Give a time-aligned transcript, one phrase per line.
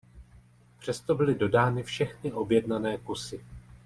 [0.79, 3.43] Přesto byly dodány všechny objednané kusy.